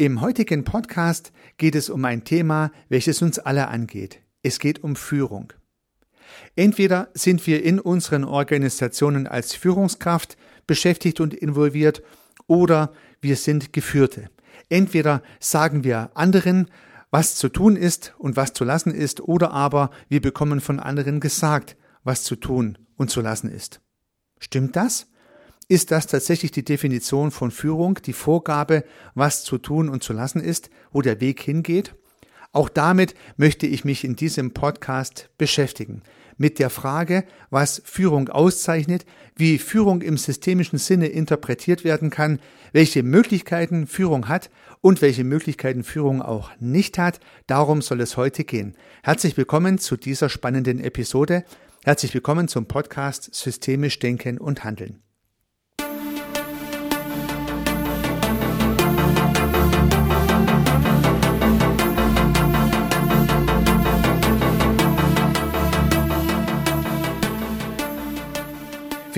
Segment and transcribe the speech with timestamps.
[0.00, 4.22] Im heutigen Podcast geht es um ein Thema, welches uns alle angeht.
[4.42, 5.52] Es geht um Führung.
[6.56, 12.02] Entweder sind wir in unseren Organisationen als Führungskraft beschäftigt und involviert
[12.46, 14.30] oder wir sind Geführte.
[14.70, 16.70] Entweder sagen wir anderen,
[17.10, 21.20] was zu tun ist und was zu lassen ist, oder aber wir bekommen von anderen
[21.20, 23.82] gesagt, was zu tun und zu lassen ist.
[24.38, 25.10] Stimmt das?
[25.70, 28.82] Ist das tatsächlich die Definition von Führung, die Vorgabe,
[29.14, 31.94] was zu tun und zu lassen ist, wo der Weg hingeht?
[32.50, 36.02] Auch damit möchte ich mich in diesem Podcast beschäftigen.
[36.36, 39.06] Mit der Frage, was Führung auszeichnet,
[39.36, 42.40] wie Führung im systemischen Sinne interpretiert werden kann,
[42.72, 44.50] welche Möglichkeiten Führung hat
[44.80, 47.20] und welche Möglichkeiten Führung auch nicht hat.
[47.46, 48.74] Darum soll es heute gehen.
[49.04, 51.44] Herzlich willkommen zu dieser spannenden Episode.
[51.84, 55.00] Herzlich willkommen zum Podcast Systemisch Denken und Handeln.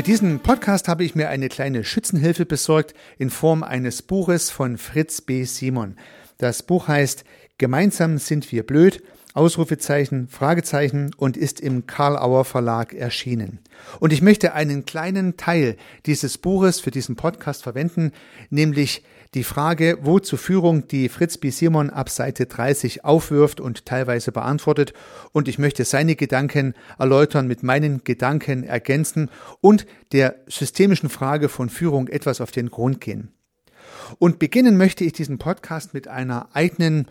[0.03, 4.77] Für diesen Podcast habe ich mir eine kleine Schützenhilfe besorgt in Form eines Buches von
[4.77, 5.45] Fritz B.
[5.45, 5.97] Simon.
[6.39, 7.23] Das Buch heißt
[7.57, 9.01] Gemeinsam sind wir blöd,
[9.33, 13.61] Ausrufezeichen, Fragezeichen und ist im Karl Auer Verlag erschienen.
[14.01, 18.11] Und ich möchte einen kleinen Teil dieses Buches für diesen Podcast verwenden,
[18.51, 21.51] nämlich die Frage, wo zur Führung die Fritz B.
[21.51, 24.93] Simon ab Seite 30 aufwirft und teilweise beantwortet.
[25.33, 29.31] Und ich möchte seine Gedanken erläutern, mit meinen Gedanken ergänzen
[29.61, 33.33] und der systemischen Frage von Führung etwas auf den Grund gehen.
[34.19, 37.07] Und beginnen möchte ich diesen Podcast mit einer eigenen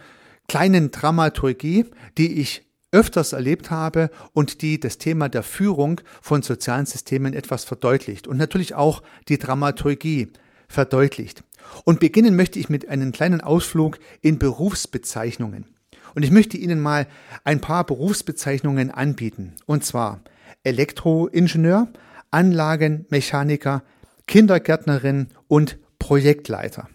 [0.48, 1.86] kleinen Dramaturgie,
[2.18, 7.64] die ich öfters erlebt habe und die das Thema der Führung von sozialen Systemen etwas
[7.64, 10.28] verdeutlicht und natürlich auch die Dramaturgie
[10.68, 11.44] verdeutlicht.
[11.84, 15.66] Und beginnen möchte ich mit einem kleinen Ausflug in Berufsbezeichnungen.
[16.14, 17.08] Und ich möchte Ihnen mal
[17.44, 19.54] ein paar Berufsbezeichnungen anbieten.
[19.66, 20.22] Und zwar
[20.64, 21.88] Elektroingenieur,
[22.30, 23.84] Anlagenmechaniker,
[24.28, 26.90] Kindergärtnerin und Projektleiter.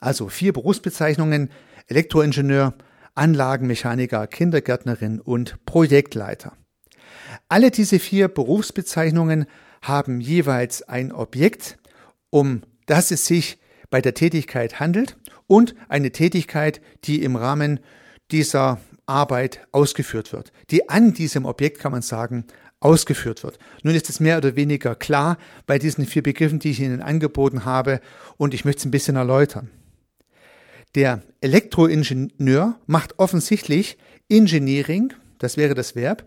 [0.00, 1.50] Also vier Berufsbezeichnungen,
[1.86, 2.74] Elektroingenieur,
[3.14, 6.54] Anlagenmechaniker, Kindergärtnerin und Projektleiter.
[7.48, 9.46] Alle diese vier Berufsbezeichnungen
[9.82, 11.78] haben jeweils ein Objekt,
[12.30, 13.58] um das es sich
[13.90, 17.80] bei der Tätigkeit handelt und eine Tätigkeit, die im Rahmen
[18.30, 22.44] dieser Arbeit ausgeführt wird, die an diesem Objekt, kann man sagen,
[22.78, 23.58] ausgeführt wird.
[23.82, 25.36] Nun ist es mehr oder weniger klar
[25.66, 28.00] bei diesen vier Begriffen, die ich Ihnen angeboten habe,
[28.36, 29.70] und ich möchte es ein bisschen erläutern.
[30.94, 33.98] Der Elektroingenieur macht offensichtlich
[34.28, 36.24] Engineering, das wäre das Verb,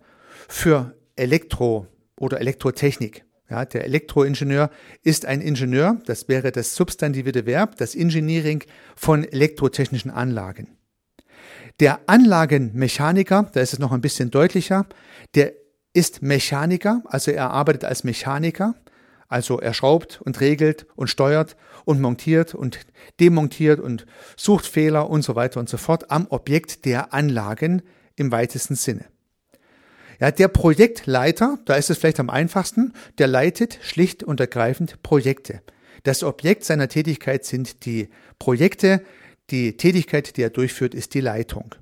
[0.47, 1.88] für Elektro
[2.18, 3.25] oder Elektrotechnik.
[3.50, 4.70] Ja, der Elektroingenieur
[5.02, 8.64] ist ein Ingenieur, das wäre das substantivierte Verb, das Engineering
[8.96, 10.78] von elektrotechnischen Anlagen.
[11.80, 14.86] Der Anlagenmechaniker, da ist es noch ein bisschen deutlicher,
[15.36, 15.53] der
[15.94, 18.76] ist Mechaniker, also er arbeitet als Mechaniker,
[19.28, 21.56] also er schraubt und regelt und steuert
[21.86, 22.80] und montiert und
[23.20, 24.06] demontiert und
[24.38, 27.82] sucht Fehler und so weiter und so fort am Objekt der Anlagen
[28.16, 29.06] im weitesten Sinne.
[30.19, 35.62] Ja, der Projektleiter, da ist es vielleicht am einfachsten, der leitet schlicht und ergreifend Projekte.
[36.03, 38.09] Das Objekt seiner Tätigkeit sind die
[38.40, 39.02] Projekte,
[39.50, 41.75] die Tätigkeit, die er durchführt, ist die Leitung.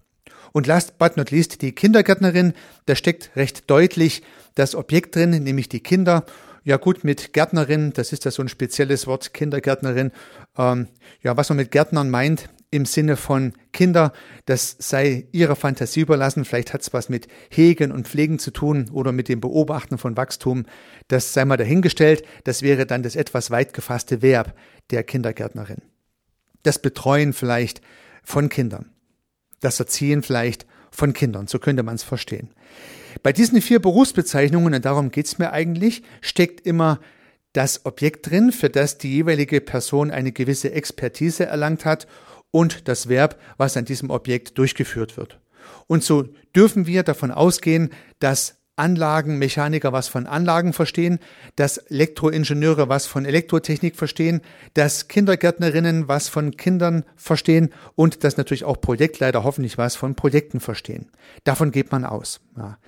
[0.51, 2.53] Und last but not least die Kindergärtnerin,
[2.85, 4.21] da steckt recht deutlich
[4.55, 6.25] das Objekt drin, nämlich die Kinder.
[6.63, 10.11] Ja gut, mit Gärtnerin, das ist ja so ein spezielles Wort, Kindergärtnerin.
[10.57, 10.87] Ähm,
[11.23, 14.13] ja, was man mit Gärtnern meint, im Sinne von Kinder,
[14.45, 16.45] das sei ihrer Fantasie überlassen.
[16.45, 20.15] Vielleicht hat es was mit Hegen und Pflegen zu tun oder mit dem Beobachten von
[20.15, 20.65] Wachstum.
[21.09, 22.23] Das sei mal dahingestellt.
[22.45, 24.55] Das wäre dann das etwas weit gefasste Verb
[24.89, 25.81] der Kindergärtnerin.
[26.63, 27.81] Das Betreuen vielleicht
[28.23, 28.89] von Kindern.
[29.59, 31.47] Das Erziehen vielleicht von Kindern.
[31.47, 32.51] So könnte man es verstehen.
[33.21, 37.01] Bei diesen vier Berufsbezeichnungen, und darum geht es mir eigentlich, steckt immer
[37.51, 42.07] das Objekt drin, für das die jeweilige Person eine gewisse Expertise erlangt hat
[42.51, 45.39] und das Verb, was an diesem Objekt durchgeführt wird.
[45.87, 46.23] Und so
[46.55, 51.19] dürfen wir davon ausgehen, dass Anlagenmechaniker was von Anlagen verstehen,
[51.55, 54.41] dass Elektroingenieure was von Elektrotechnik verstehen,
[54.73, 60.59] dass Kindergärtnerinnen was von Kindern verstehen und dass natürlich auch Projektleiter hoffentlich was von Projekten
[60.59, 61.11] verstehen.
[61.43, 62.39] Davon geht man aus.
[62.57, 62.79] Ja.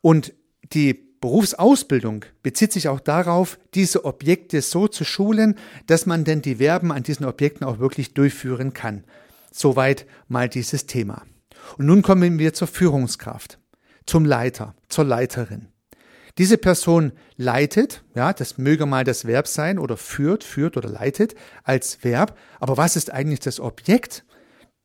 [0.00, 0.32] Und
[0.72, 5.56] die Berufsausbildung bezieht sich auch darauf, diese Objekte so zu schulen,
[5.86, 9.04] dass man denn die Verben an diesen Objekten auch wirklich durchführen kann.
[9.52, 11.22] Soweit mal dieses Thema.
[11.76, 13.58] Und nun kommen wir zur Führungskraft,
[14.06, 15.68] zum Leiter, zur Leiterin.
[16.38, 21.34] Diese Person leitet, ja, das möge mal das Verb sein oder führt, führt oder leitet
[21.64, 22.38] als Verb.
[22.60, 24.24] Aber was ist eigentlich das Objekt?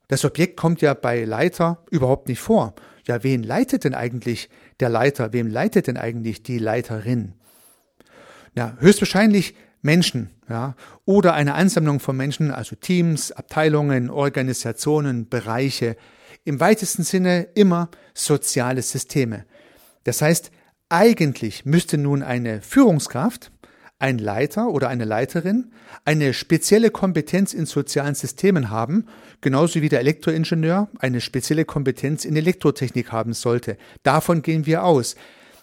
[0.08, 2.74] Das Objekt kommt ja bei Leiter überhaupt nicht vor.
[3.06, 4.48] Ja, wen leitet denn eigentlich
[4.80, 5.32] der Leiter?
[5.32, 7.34] Wem leitet denn eigentlich die Leiterin?
[8.54, 10.74] Ja, höchstwahrscheinlich Menschen, ja,
[11.04, 15.96] oder eine Ansammlung von Menschen, also Teams, Abteilungen, Organisationen, Bereiche,
[16.44, 19.44] im weitesten Sinne immer soziale Systeme.
[20.04, 20.50] Das heißt,
[20.88, 23.52] eigentlich müsste nun eine Führungskraft,
[23.98, 25.72] ein Leiter oder eine Leiterin
[26.04, 29.06] eine spezielle Kompetenz in sozialen Systemen haben,
[29.40, 33.78] genauso wie der Elektroingenieur eine spezielle Kompetenz in Elektrotechnik haben sollte.
[34.02, 35.16] Davon gehen wir aus.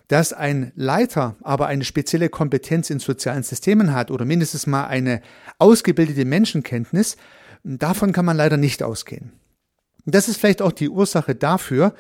[0.10, 5.22] Dass ein Leiter aber eine spezielle Kompetenz in sozialen Systemen hat oder mindestens mal eine
[5.60, 7.16] ausgebildete Menschenkenntnis,
[7.64, 9.32] davon kann man leider nicht ausgehen.
[10.06, 11.96] Das ist vielleicht auch die Ursache dafür,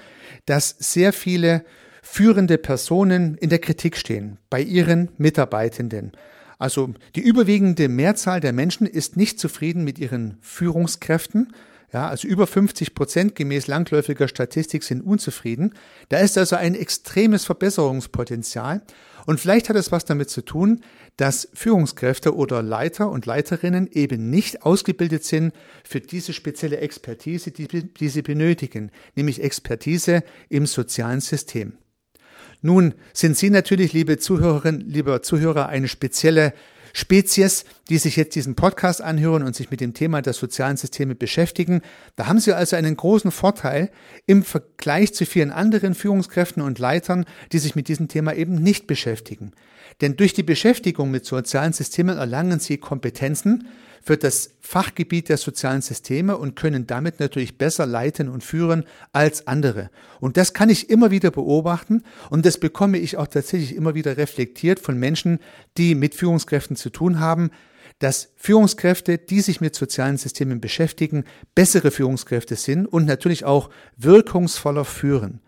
[0.46, 1.64] dass sehr viele
[2.04, 6.12] führende Personen in der Kritik stehen bei ihren Mitarbeitenden.
[6.60, 11.54] Also die überwiegende Mehrzahl der Menschen ist nicht zufrieden mit ihren Führungskräften.
[11.94, 15.74] Ja, also über 50 Prozent gemäß langläufiger Statistik sind unzufrieden.
[16.10, 18.82] Da ist also ein extremes Verbesserungspotenzial.
[19.26, 20.82] Und vielleicht hat es was damit zu tun,
[21.16, 25.54] dass Führungskräfte oder Leiter und Leiterinnen eben nicht ausgebildet sind
[25.84, 31.78] für diese spezielle Expertise, die, die sie benötigen, nämlich Expertise im sozialen System.
[32.64, 36.54] Nun sind Sie natürlich, liebe Zuhörerinnen, lieber Zuhörer, eine spezielle
[36.94, 41.14] Spezies, die sich jetzt diesen Podcast anhören und sich mit dem Thema der sozialen Systeme
[41.14, 41.82] beschäftigen.
[42.16, 43.92] Da haben Sie also einen großen Vorteil
[44.28, 48.88] im Vergleich zu vielen anderen Führungskräften und Leitern, die sich mit diesem Thema eben nicht
[48.88, 49.52] beschäftigen.
[50.00, 53.68] Denn durch die Beschäftigung mit sozialen Systemen erlangen Sie Kompetenzen,
[54.04, 58.84] für das Fachgebiet der sozialen Systeme und können damit natürlich besser leiten und führen
[59.14, 59.90] als andere.
[60.20, 64.18] Und das kann ich immer wieder beobachten und das bekomme ich auch tatsächlich immer wieder
[64.18, 65.40] reflektiert von Menschen,
[65.78, 67.50] die mit Führungskräften zu tun haben,
[68.00, 71.24] dass Führungskräfte, die sich mit sozialen Systemen beschäftigen,
[71.56, 75.40] bessere Führungskräfte sind und natürlich auch wirkungsvoller führen.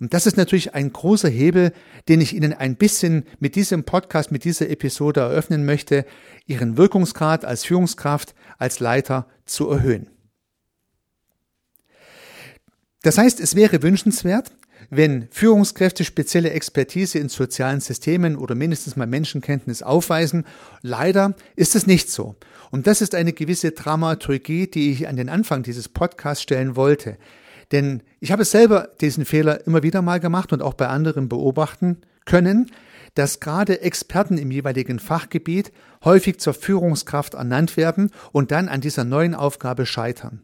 [0.00, 1.72] Und das ist natürlich ein großer Hebel,
[2.08, 6.04] den ich Ihnen ein bisschen mit diesem Podcast, mit dieser Episode eröffnen möchte,
[6.46, 10.08] Ihren Wirkungsgrad als Führungskraft, als Leiter zu erhöhen.
[13.02, 14.52] Das heißt, es wäre wünschenswert,
[14.90, 20.44] wenn Führungskräfte spezielle Expertise in sozialen Systemen oder mindestens mal Menschenkenntnis aufweisen.
[20.82, 22.36] Leider ist es nicht so.
[22.70, 27.16] Und das ist eine gewisse Dramaturgie, die ich an den Anfang dieses Podcasts stellen wollte.
[27.72, 32.02] Denn ich habe selber diesen Fehler immer wieder mal gemacht und auch bei anderen beobachten
[32.24, 32.70] können,
[33.14, 35.72] dass gerade Experten im jeweiligen Fachgebiet
[36.04, 40.42] häufig zur Führungskraft ernannt werden und dann an dieser neuen Aufgabe scheitern.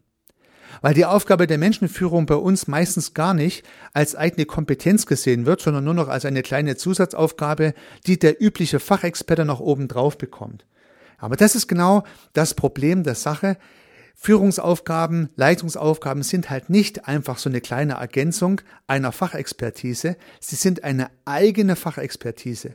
[0.80, 3.64] Weil die Aufgabe der Menschenführung bei uns meistens gar nicht
[3.94, 7.74] als eigene Kompetenz gesehen wird, sondern nur noch als eine kleine Zusatzaufgabe,
[8.06, 10.66] die der übliche Fachexperte noch oben drauf bekommt.
[11.16, 13.56] Aber das ist genau das Problem der Sache.
[14.20, 21.08] Führungsaufgaben, Leitungsaufgaben sind halt nicht einfach so eine kleine Ergänzung einer Fachexpertise, sie sind eine
[21.24, 22.74] eigene Fachexpertise.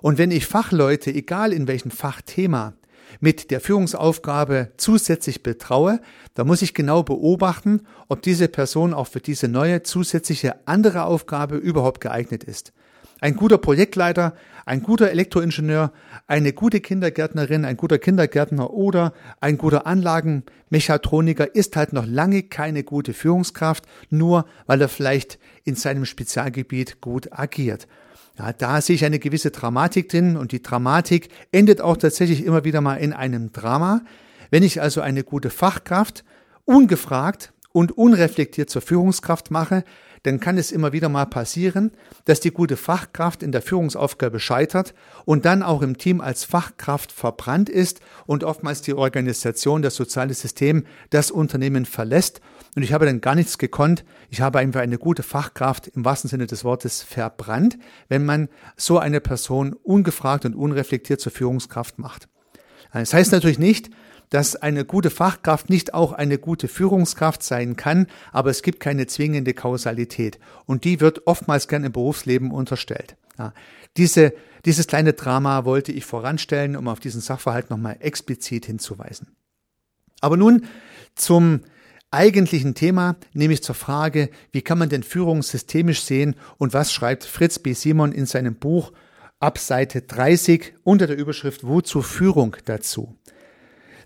[0.00, 2.74] Und wenn ich Fachleute, egal in welchem Fachthema,
[3.18, 6.00] mit der Führungsaufgabe zusätzlich betraue,
[6.34, 11.56] dann muss ich genau beobachten, ob diese Person auch für diese neue zusätzliche andere Aufgabe
[11.56, 12.72] überhaupt geeignet ist.
[13.20, 14.34] Ein guter Projektleiter,
[14.66, 15.92] ein guter Elektroingenieur,
[16.26, 22.84] eine gute Kindergärtnerin, ein guter Kindergärtner oder ein guter Anlagenmechatroniker ist halt noch lange keine
[22.84, 27.86] gute Führungskraft, nur weil er vielleicht in seinem Spezialgebiet gut agiert.
[28.38, 32.64] Ja, da sehe ich eine gewisse Dramatik drin und die Dramatik endet auch tatsächlich immer
[32.64, 34.02] wieder mal in einem Drama.
[34.50, 36.22] Wenn ich also eine gute Fachkraft
[36.66, 39.84] ungefragt und unreflektiert zur Führungskraft mache,
[40.22, 41.92] dann kann es immer wieder mal passieren,
[42.24, 44.94] dass die gute Fachkraft in der Führungsaufgabe scheitert
[45.24, 50.34] und dann auch im Team als Fachkraft verbrannt ist und oftmals die Organisation, das soziale
[50.34, 52.40] System, das Unternehmen verlässt.
[52.74, 54.04] Und ich habe dann gar nichts gekonnt.
[54.30, 58.98] Ich habe einfach eine gute Fachkraft im wahrsten Sinne des Wortes verbrannt, wenn man so
[58.98, 62.28] eine Person ungefragt und unreflektiert zur Führungskraft macht.
[62.92, 63.90] Das heißt natürlich nicht,
[64.30, 69.06] dass eine gute Fachkraft nicht auch eine gute Führungskraft sein kann, aber es gibt keine
[69.06, 70.38] zwingende Kausalität.
[70.64, 73.16] Und die wird oftmals gern im Berufsleben unterstellt.
[73.38, 73.52] Ja,
[73.96, 74.32] diese,
[74.64, 79.36] dieses kleine Drama wollte ich voranstellen, um auf diesen Sachverhalt nochmal explizit hinzuweisen.
[80.20, 80.66] Aber nun
[81.14, 81.60] zum
[82.10, 87.24] eigentlichen Thema, nämlich zur Frage, wie kann man denn Führung systemisch sehen und was schreibt
[87.24, 87.74] Fritz B.
[87.74, 88.92] Simon in seinem Buch
[89.38, 93.16] ab Seite 30 unter der Überschrift Wozu Führung dazu?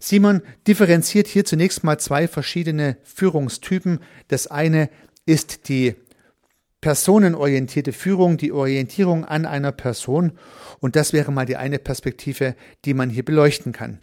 [0.00, 4.00] Simon differenziert hier zunächst mal zwei verschiedene Führungstypen.
[4.28, 4.88] Das eine
[5.26, 5.94] ist die
[6.80, 10.32] personenorientierte Führung, die Orientierung an einer Person.
[10.80, 14.00] Und das wäre mal die eine Perspektive, die man hier beleuchten kann.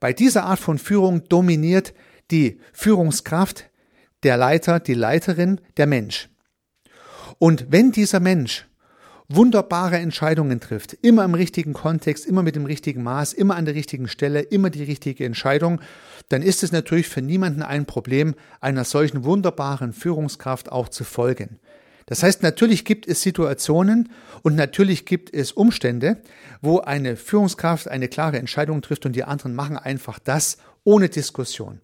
[0.00, 1.92] Bei dieser Art von Führung dominiert
[2.30, 3.70] die Führungskraft,
[4.22, 6.30] der Leiter, die Leiterin, der Mensch.
[7.38, 8.66] Und wenn dieser Mensch
[9.28, 13.74] wunderbare Entscheidungen trifft, immer im richtigen Kontext, immer mit dem richtigen Maß, immer an der
[13.74, 15.80] richtigen Stelle, immer die richtige Entscheidung,
[16.28, 21.58] dann ist es natürlich für niemanden ein Problem, einer solchen wunderbaren Führungskraft auch zu folgen.
[22.06, 24.10] Das heißt, natürlich gibt es Situationen
[24.42, 26.18] und natürlich gibt es Umstände,
[26.60, 31.80] wo eine Führungskraft eine klare Entscheidung trifft und die anderen machen einfach das ohne Diskussion.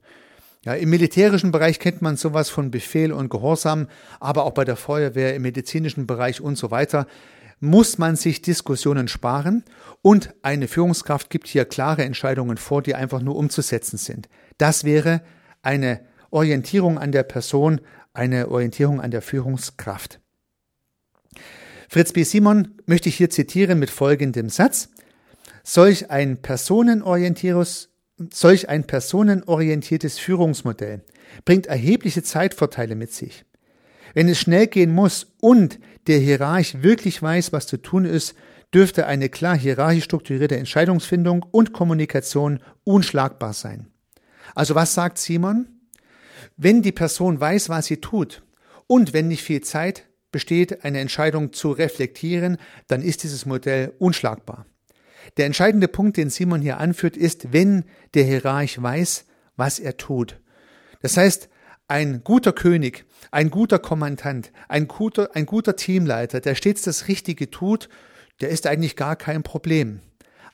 [0.63, 3.89] Ja, Im militärischen Bereich kennt man sowas von Befehl und Gehorsam,
[4.19, 7.07] aber auch bei der Feuerwehr, im medizinischen Bereich und so weiter
[7.61, 9.65] muss man sich Diskussionen sparen
[10.03, 14.29] und eine Führungskraft gibt hier klare Entscheidungen vor, die einfach nur umzusetzen sind.
[14.57, 15.21] Das wäre
[15.63, 16.01] eine
[16.31, 17.83] Orientierung an der Person,
[18.15, 20.21] eine Orientierung an der Führungskraft.
[21.89, 22.23] Fritz B.
[22.23, 24.89] Simon möchte ich hier zitieren mit folgendem Satz.
[25.63, 27.90] Solch ein personenorientiertes
[28.29, 31.01] Solch ein personenorientiertes Führungsmodell
[31.47, 33.47] bringt erhebliche Zeitvorteile mit sich.
[34.13, 38.35] Wenn es schnell gehen muss und der Hierarch wirklich weiß, was zu tun ist,
[38.75, 43.87] dürfte eine klar hierarchisch strukturierte Entscheidungsfindung und Kommunikation unschlagbar sein.
[44.55, 45.69] Also was sagt Simon?
[46.57, 48.43] Wenn die Person weiß, was sie tut
[48.87, 54.67] und wenn nicht viel Zeit besteht, eine Entscheidung zu reflektieren, dann ist dieses Modell unschlagbar.
[55.37, 57.85] Der entscheidende Punkt, den Simon hier anführt, ist, wenn
[58.15, 59.25] der Hierarch weiß,
[59.57, 60.41] was er tut.
[61.03, 61.49] Das heißt,
[61.89, 67.51] ein guter König, ein guter Kommandant, ein guter, ein guter Teamleiter, der stets das Richtige
[67.51, 67.89] tut,
[68.41, 70.01] der ist eigentlich gar kein Problem.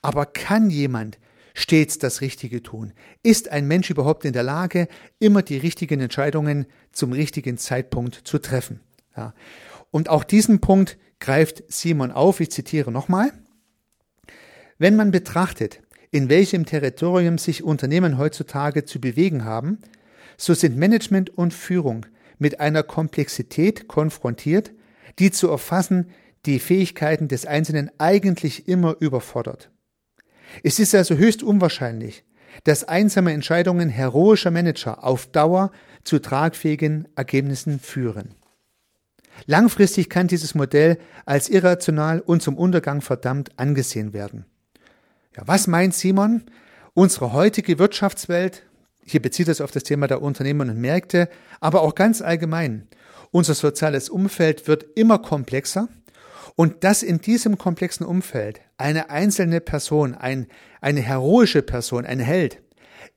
[0.03, 1.19] Aber kann jemand
[1.55, 2.93] stets das Richtige tun?
[3.23, 8.39] Ist ein Mensch überhaupt in der Lage, immer die richtigen Entscheidungen zum richtigen Zeitpunkt zu
[8.39, 8.81] treffen?
[9.17, 9.35] Ja.
[9.91, 12.41] Und auch diesen Punkt greift Simon auf.
[12.41, 13.33] Ich zitiere nochmal.
[14.79, 15.81] Wenn man betrachtet,
[16.11, 19.79] in welchem Territorium sich Unternehmen heutzutage zu bewegen haben,
[20.37, 22.05] so sind Management und Führung
[22.39, 24.73] mit einer Komplexität konfrontiert,
[25.19, 26.11] die zu erfassen
[26.45, 29.71] die Fähigkeiten des Einzelnen eigentlich immer überfordert.
[30.63, 32.25] Es ist also höchst unwahrscheinlich,
[32.65, 35.73] dass einsame Entscheidungen heroischer Manager auf Dauer
[36.05, 38.35] zu tragfähigen Ergebnissen führen.
[39.47, 44.47] Langfristig kann dieses Modell als irrational und zum Untergang verdammt angesehen werden.
[45.37, 46.45] Ja, was meint Simon?
[46.95, 48.63] Unsere heutige Wirtschaftswelt,
[49.05, 51.29] hier bezieht es auf das Thema der Unternehmen und Märkte,
[51.61, 52.89] aber auch ganz allgemein.
[53.33, 55.89] Unser soziales Umfeld wird immer komplexer
[56.55, 60.47] und dass in diesem komplexen Umfeld eine einzelne Person, ein,
[60.81, 62.63] eine heroische Person, ein Held,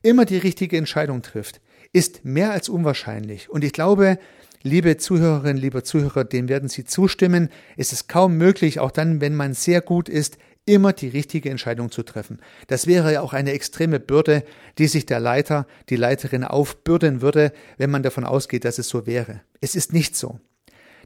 [0.02, 1.62] immer die richtige Entscheidung trifft,
[1.94, 3.50] ist mehr als unwahrscheinlich.
[3.50, 4.20] Und ich glaube,
[4.62, 7.48] liebe Zuhörerinnen, liebe Zuhörer, dem werden Sie zustimmen.
[7.78, 10.38] Es ist kaum möglich, auch dann, wenn man sehr gut ist,
[10.70, 12.40] immer die richtige Entscheidung zu treffen.
[12.68, 14.44] Das wäre ja auch eine extreme Bürde,
[14.78, 19.08] die sich der Leiter, die Leiterin aufbürden würde, wenn man davon ausgeht, dass es so
[19.08, 19.42] wäre.
[19.62, 20.40] Es ist nicht so.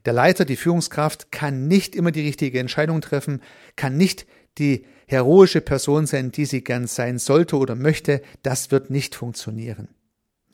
[0.06, 3.42] Der Leiter, die Führungskraft kann nicht immer die richtige Entscheidung treffen,
[3.78, 4.28] kann nicht
[4.58, 8.22] die heroische Person sein, die sie gern sein sollte oder möchte.
[8.42, 9.88] Das wird nicht funktionieren.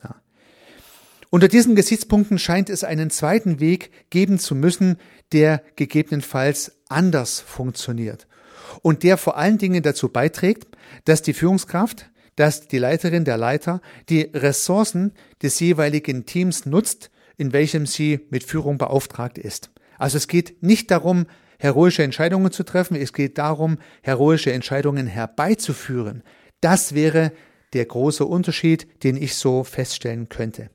[0.04, 0.22] Ja.
[1.30, 4.98] Unter diesen Gesichtspunkten scheint es einen zweiten Weg geben zu müssen,
[5.32, 8.28] der gegebenenfalls anders funktioniert
[8.82, 10.66] und der vor allen Dingen dazu beiträgt,
[11.04, 15.12] dass die Führungskraft, dass die Leiterin, der Leiter die Ressourcen
[15.42, 19.70] des jeweiligen Teams nutzt, in welchem sie mit Führung beauftragt ist.
[19.98, 21.26] Also es geht nicht darum,
[21.58, 26.22] heroische Entscheidungen zu treffen, es geht darum, heroische Entscheidungen herbeizuführen.
[26.60, 27.32] Das wäre
[27.72, 30.70] der große Unterschied, den ich so feststellen könnte.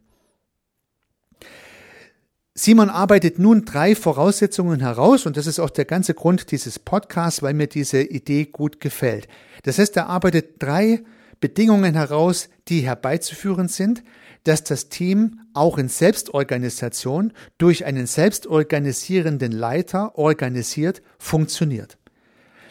[2.58, 7.42] Simon arbeitet nun drei Voraussetzungen heraus und das ist auch der ganze Grund dieses Podcasts,
[7.42, 9.28] weil mir diese Idee gut gefällt.
[9.64, 11.04] Das heißt, er arbeitet drei
[11.42, 14.06] Bedingungen heraus, die herbeizuführen sind,
[14.46, 21.98] dass das Team auch in Selbstorganisation durch einen selbstorganisierenden Leiter organisiert funktioniert.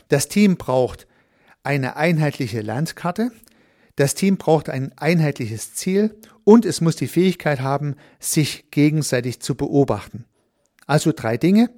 [0.08, 1.06] Das Team braucht
[1.62, 3.32] eine einheitliche Landkarte,
[3.96, 9.54] das Team braucht ein einheitliches Ziel und es muss die Fähigkeit haben, sich gegenseitig zu
[9.54, 10.24] beobachten.
[10.86, 11.70] Also drei Dinge,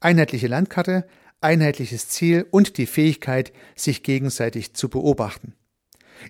[0.00, 1.06] einheitliche Landkarte,
[1.40, 5.54] einheitliches Ziel und die Fähigkeit, sich gegenseitig zu beobachten.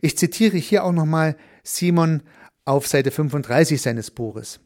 [0.01, 2.23] Ich zitiere hier auch nochmal Simon
[2.65, 4.61] auf Seite 35 seines Buches.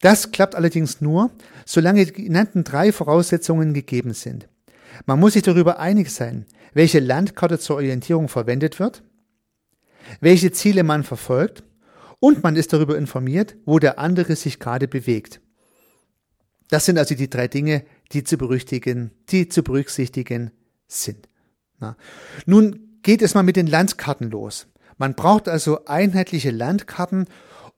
[0.00, 1.30] Das klappt allerdings nur,
[1.64, 4.48] solange die genannten drei Voraussetzungen gegeben sind.
[5.04, 9.02] Man muss sich darüber einig sein, welche Landkarte zur Orientierung verwendet wird,
[10.20, 11.62] welche Ziele man verfolgt
[12.20, 15.40] und man ist darüber informiert, wo der andere sich gerade bewegt.
[16.68, 20.50] Das sind also die drei Dinge, die zu berücksichtigen, die zu berücksichtigen
[20.88, 21.28] sind.
[21.78, 21.96] Na.
[22.46, 24.66] Nun geht es mal mit den Landkarten los.
[24.98, 27.26] Man braucht also einheitliche Landkarten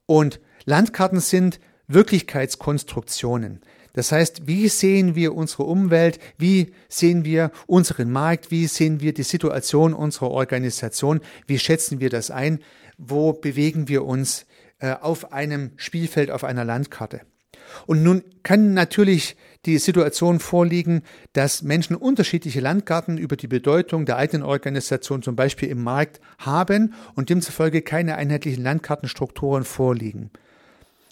[0.05, 3.61] und Landkarten sind Wirklichkeitskonstruktionen.
[3.93, 9.13] Das heißt, wie sehen wir unsere Umwelt, wie sehen wir unseren Markt, wie sehen wir
[9.13, 12.59] die Situation unserer Organisation, wie schätzen wir das ein,
[12.97, 14.45] wo bewegen wir uns
[14.79, 17.21] äh, auf einem Spielfeld, auf einer Landkarte.
[17.85, 21.03] Und nun kann natürlich die Situation vorliegen,
[21.33, 26.93] dass Menschen unterschiedliche Landkarten über die Bedeutung der eigenen Organisation zum Beispiel im Markt haben
[27.15, 30.31] und demzufolge keine einheitlichen Landkartenstrukturen vorliegen.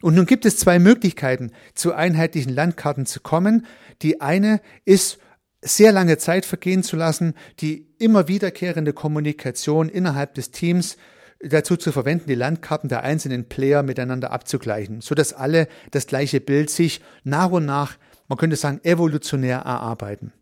[0.01, 3.65] Und nun gibt es zwei Möglichkeiten, zu einheitlichen Landkarten zu kommen.
[4.01, 5.19] Die eine ist,
[5.61, 10.97] sehr lange Zeit vergehen zu lassen, die immer wiederkehrende Kommunikation innerhalb des Teams
[11.39, 16.41] dazu zu verwenden, die Landkarten der einzelnen Player miteinander abzugleichen, so dass alle das gleiche
[16.41, 20.33] Bild sich nach und nach, man könnte sagen, evolutionär erarbeiten.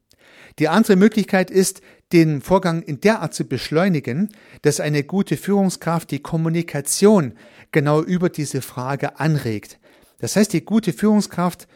[0.60, 1.82] Die andere Möglichkeit ist,
[2.14, 4.30] den Vorgang in der Art zu beschleunigen,
[4.62, 7.34] dass eine gute Führungskraft die Kommunikation
[7.76, 9.80] genau über diese Frage anregt.
[10.20, 11.68] Das heißt, die gute Führungskraft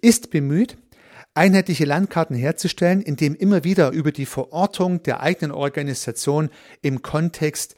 [0.00, 0.78] ist bemüht,
[1.34, 6.48] einheitliche Landkarten herzustellen, indem immer wieder über die Verortung der eigenen Organisation
[6.80, 7.74] im Kontext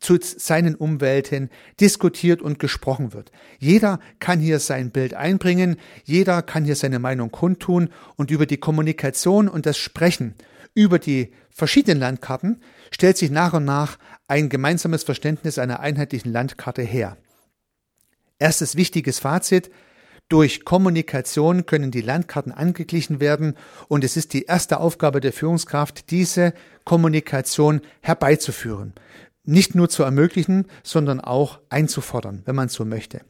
[0.00, 3.30] zu seinen Umwelten diskutiert und gesprochen wird.
[3.58, 8.58] Jeder kann hier sein Bild einbringen, jeder kann hier seine Meinung kundtun und über die
[8.58, 10.34] Kommunikation und das Sprechen
[10.74, 16.82] über die verschiedenen Landkarten stellt sich nach und nach ein gemeinsames Verständnis einer einheitlichen Landkarte
[16.82, 17.16] her.
[18.38, 19.70] Erstes wichtiges Fazit.
[20.28, 23.54] Durch Kommunikation können die Landkarten angeglichen werden
[23.88, 26.52] und es ist die erste Aufgabe der Führungskraft, diese
[26.84, 28.92] Kommunikation herbeizuführen
[29.48, 33.22] nicht nur zu ermöglichen, sondern auch einzufordern, wenn man so möchte.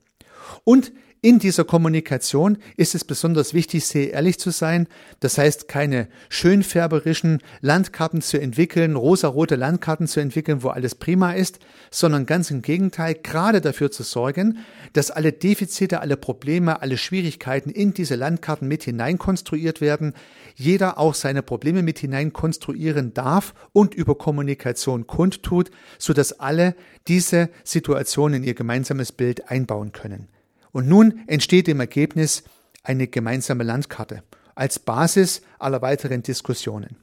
[0.65, 4.87] Und in dieser Kommunikation ist es besonders wichtig, sehr ehrlich zu sein.
[5.19, 11.59] Das heißt, keine schönfärberischen Landkarten zu entwickeln, rosarote Landkarten zu entwickeln, wo alles prima ist,
[11.91, 14.59] sondern ganz im Gegenteil, gerade dafür zu sorgen,
[14.93, 20.15] dass alle Defizite, alle Probleme, alle Schwierigkeiten in diese Landkarten mit hineinkonstruiert werden,
[20.55, 26.77] jeder auch seine Probleme mit hineinkonstruieren darf und über Kommunikation kundtut, sodass alle
[27.09, 30.29] diese Situation in ihr gemeinsames Bild einbauen können.
[30.73, 32.43] Und nun entsteht im Ergebnis
[32.83, 34.23] eine gemeinsame Landkarte
[34.55, 36.97] als Basis aller weiteren Diskussionen.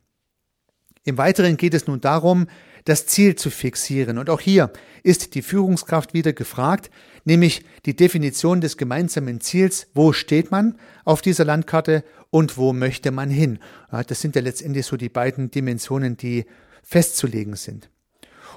[1.04, 2.48] Im Weiteren geht es nun darum,
[2.84, 4.18] das Ziel zu fixieren.
[4.18, 4.72] Und auch hier
[5.04, 6.90] ist die Führungskraft wieder gefragt,
[7.24, 9.88] nämlich die Definition des gemeinsamen Ziels.
[9.94, 13.60] Wo steht man auf dieser Landkarte und wo möchte man hin?
[14.08, 16.46] Das sind ja letztendlich so die beiden Dimensionen, die
[16.84, 17.90] festzulegen sind.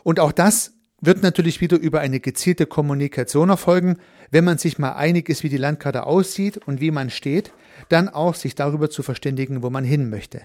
[0.02, 3.98] Und auch das wird natürlich wieder über eine gezielte Kommunikation erfolgen,
[4.30, 7.52] wenn man sich mal einig ist, wie die Landkarte aussieht und wie man steht,
[7.88, 10.42] dann auch sich darüber zu verständigen, wo man hin möchte.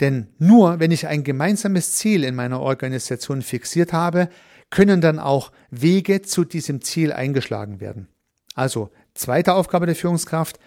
[0.00, 4.28] Denn nur wenn ich ein gemeinsames Ziel in meiner Organisation fixiert habe,
[4.70, 8.08] können dann auch Wege zu diesem Ziel eingeschlagen werden.
[8.54, 10.58] Also zweite Aufgabe der Führungskraft,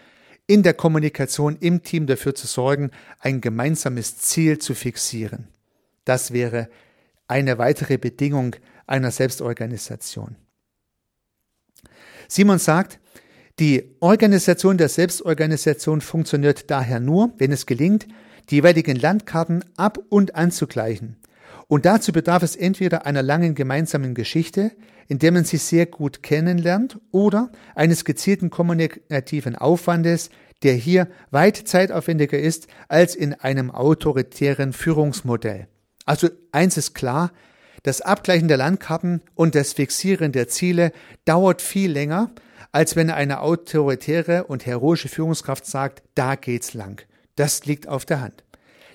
[0.48, 5.48] in der Kommunikation im Team dafür zu sorgen, ein gemeinsames Ziel zu fixieren.
[6.06, 6.70] Das wäre
[7.28, 8.56] eine weitere Bedingung
[8.90, 10.36] einer Selbstorganisation.
[12.28, 13.00] Simon sagt,
[13.60, 18.08] die Organisation der Selbstorganisation funktioniert daher nur, wenn es gelingt,
[18.50, 21.18] die jeweiligen Landkarten ab und anzugleichen.
[21.68, 24.72] Und dazu bedarf es entweder einer langen gemeinsamen Geschichte,
[25.08, 30.30] in der man sich sehr gut kennenlernt, oder eines gezielten kommunikativen Aufwandes,
[30.64, 35.68] der hier weit zeitaufwendiger ist als in einem autoritären Führungsmodell.
[36.06, 37.32] Also eins ist klar,
[37.84, 40.92] das Abgleichen der Landkarten und das Fixieren der Ziele
[41.26, 42.32] dauert viel länger,
[42.72, 47.06] als wenn eine autoritäre und heroische Führungskraft sagt, da geht's lang.
[47.36, 48.44] Das liegt auf der Hand.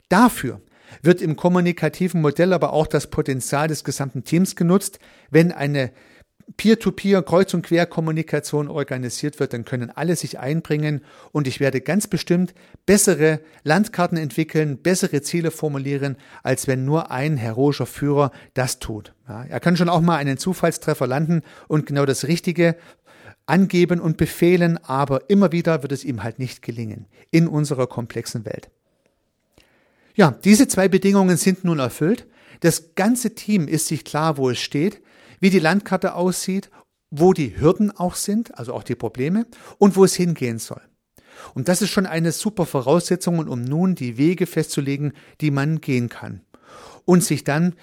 [0.09, 0.61] Dafür
[1.03, 4.99] wird im kommunikativen Modell aber auch das Potenzial des gesamten Teams genutzt,
[5.31, 5.90] wenn eine
[6.57, 11.02] Peer-to-Peer, Kreuz- und Querkommunikation organisiert wird, dann können alle sich einbringen
[11.33, 12.54] und ich werde ganz bestimmt
[12.87, 19.14] bessere Landkarten entwickeln, bessere Ziele formulieren, als wenn nur ein heroischer Führer das tut.
[19.28, 22.76] Ja, er kann schon auch mal einen Zufallstreffer landen und genau das Richtige
[23.46, 28.44] angeben und befehlen, aber immer wieder wird es ihm halt nicht gelingen in unserer komplexen
[28.44, 28.70] Welt.
[30.14, 32.26] Ja, diese zwei Bedingungen sind nun erfüllt.
[32.61, 35.00] Das ganze Team ist sich klar, wo es steht
[35.40, 36.70] wie die Landkarte aussieht,
[37.11, 39.47] wo die Hürden auch sind, also auch die Probleme
[39.79, 40.83] und wo es hingehen soll.
[41.55, 46.09] Und das ist schon eine super Voraussetzung, um nun die Wege festzulegen, die man gehen
[46.09, 46.42] kann.
[47.05, 47.75] Und sich dann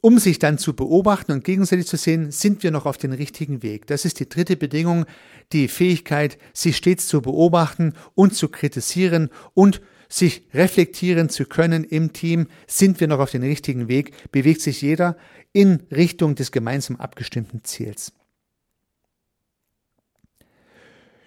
[0.00, 3.62] um sich dann zu beobachten und gegenseitig zu sehen, sind wir noch auf dem richtigen
[3.62, 3.86] Weg.
[3.86, 5.06] Das ist die dritte Bedingung,
[5.52, 12.12] die Fähigkeit, sich stets zu beobachten und zu kritisieren und sich reflektieren zu können im
[12.12, 15.16] Team, sind wir noch auf dem richtigen Weg, bewegt sich jeder
[15.52, 18.12] in Richtung des gemeinsam abgestimmten Ziels.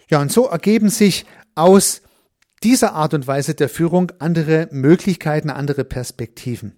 [0.09, 2.01] Ja, und so ergeben sich aus
[2.63, 6.75] dieser Art und Weise der Führung andere Möglichkeiten, andere Perspektiven.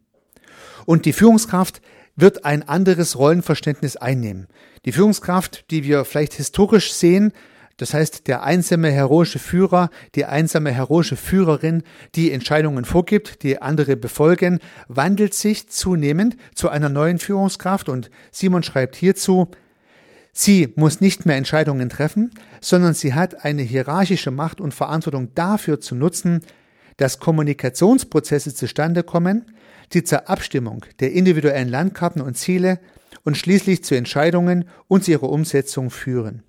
[0.85, 1.81] Und die Führungskraft
[2.15, 4.47] wird ein anderes Rollenverständnis einnehmen.
[4.85, 7.33] Die Führungskraft, die wir vielleicht historisch sehen,
[7.77, 11.83] das heißt der einsame heroische Führer, die einsame heroische Führerin,
[12.15, 18.63] die Entscheidungen vorgibt, die andere befolgen, wandelt sich zunehmend zu einer neuen Führungskraft und Simon
[18.63, 19.49] schreibt hierzu,
[20.35, 25.79] Sie muss nicht mehr Entscheidungen treffen, sondern sie hat eine hierarchische Macht und Verantwortung dafür
[25.79, 26.41] zu nutzen,
[26.97, 29.45] dass Kommunikationsprozesse zustande kommen,
[29.93, 32.79] die zur Abstimmung der individuellen Landkarten und Ziele
[33.23, 36.41] und schließlich zu Entscheidungen und ihrer Umsetzung führen.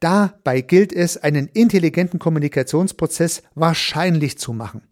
[0.00, 4.82] Dabei gilt es, einen intelligenten Kommunikationsprozess wahrscheinlich zu machen.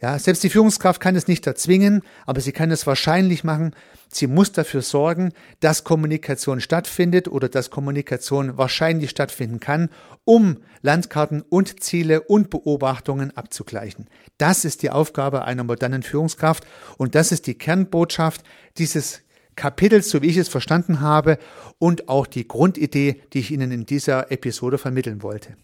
[0.00, 3.74] Ja, selbst die Führungskraft kann es nicht erzwingen, aber sie kann es wahrscheinlich machen.
[4.08, 9.90] Sie muss dafür sorgen, dass Kommunikation stattfindet oder dass Kommunikation wahrscheinlich stattfinden kann,
[10.24, 14.08] um Landkarten und Ziele und Beobachtungen abzugleichen.
[14.38, 16.66] Das ist die Aufgabe einer modernen Führungskraft
[16.96, 18.42] und das ist die Kernbotschaft
[18.78, 19.20] dieses
[19.60, 21.36] Kapitels, so wie ich es verstanden habe,
[21.78, 25.54] und auch die Grundidee, die ich Ihnen in dieser Episode vermitteln wollte.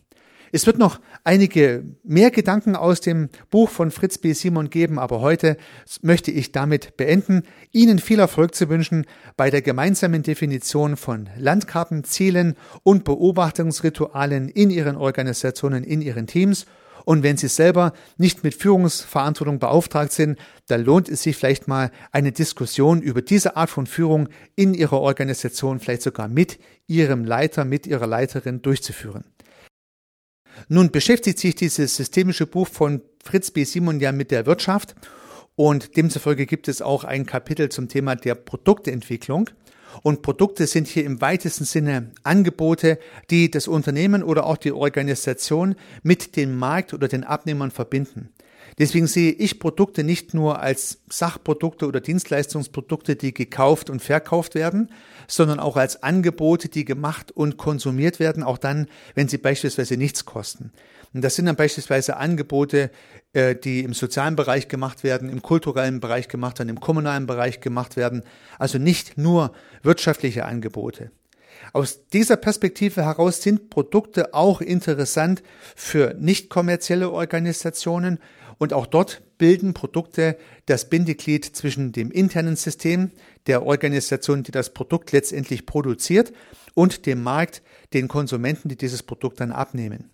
[0.52, 4.34] Es wird noch einige mehr Gedanken aus dem Buch von Fritz B.
[4.34, 5.56] Simon geben, aber heute
[6.02, 9.06] möchte ich damit beenden, Ihnen viel Erfolg zu wünschen
[9.38, 16.66] bei der gemeinsamen Definition von Landkarten, Zielen und Beobachtungsritualen in Ihren Organisationen, in Ihren Teams.
[17.06, 21.92] Und wenn Sie selber nicht mit Führungsverantwortung beauftragt sind, dann lohnt es sich vielleicht mal
[22.10, 27.64] eine Diskussion über diese Art von Führung in Ihrer Organisation, vielleicht sogar mit Ihrem Leiter,
[27.64, 29.24] mit Ihrer Leiterin durchzuführen.
[30.66, 33.62] Nun beschäftigt sich dieses systemische Buch von Fritz B.
[33.62, 34.96] Simon ja mit der Wirtschaft
[35.54, 39.48] und demzufolge gibt es auch ein Kapitel zum Thema der Produktentwicklung.
[40.02, 42.98] Und Produkte sind hier im weitesten Sinne Angebote,
[43.30, 48.30] die das Unternehmen oder auch die Organisation mit dem Markt oder den Abnehmern verbinden.
[48.78, 54.90] Deswegen sehe ich Produkte nicht nur als Sachprodukte oder Dienstleistungsprodukte, die gekauft und verkauft werden,
[55.28, 60.26] sondern auch als Angebote, die gemacht und konsumiert werden, auch dann, wenn sie beispielsweise nichts
[60.26, 60.72] kosten.
[61.16, 62.90] Und das sind dann beispielsweise Angebote,
[63.32, 67.62] äh, die im sozialen Bereich gemacht werden, im kulturellen Bereich gemacht werden, im kommunalen Bereich
[67.62, 68.22] gemacht werden.
[68.58, 69.52] Also nicht nur
[69.82, 71.10] wirtschaftliche Angebote.
[71.72, 75.42] Aus dieser Perspektive heraus sind Produkte auch interessant
[75.74, 78.18] für nicht kommerzielle Organisationen
[78.58, 83.10] und auch dort bilden Produkte das Bindeglied zwischen dem internen System
[83.46, 86.34] der Organisation, die das Produkt letztendlich produziert,
[86.74, 87.62] und dem Markt,
[87.94, 90.10] den Konsumenten, die dieses Produkt dann abnehmen.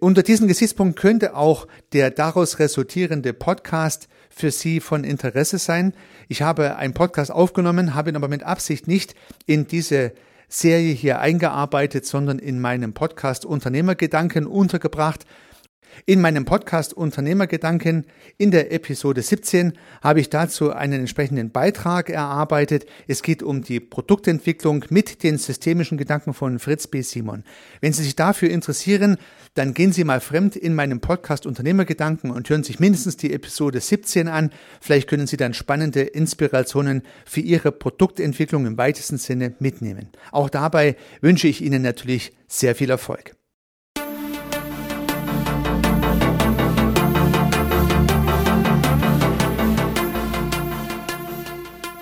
[0.00, 5.94] Unter diesem Gesichtspunkt könnte auch der daraus resultierende Podcast für Sie von Interesse sein.
[6.28, 9.14] Ich habe einen Podcast aufgenommen, habe ihn aber mit Absicht nicht
[9.46, 10.12] in diese
[10.48, 15.26] Serie hier eingearbeitet, sondern in meinem Podcast Unternehmergedanken untergebracht.
[16.06, 18.06] In meinem Podcast Unternehmergedanken
[18.38, 22.86] in der Episode 17 habe ich dazu einen entsprechenden Beitrag erarbeitet.
[23.06, 27.02] Es geht um die Produktentwicklung mit den systemischen Gedanken von Fritz B.
[27.02, 27.44] Simon.
[27.80, 29.18] Wenn Sie sich dafür interessieren,
[29.54, 33.80] dann gehen Sie mal fremd in meinem Podcast Unternehmergedanken und hören sich mindestens die Episode
[33.80, 34.50] 17 an.
[34.80, 40.08] Vielleicht können Sie dann spannende Inspirationen für Ihre Produktentwicklung im weitesten Sinne mitnehmen.
[40.32, 43.37] Auch dabei wünsche ich Ihnen natürlich sehr viel Erfolg.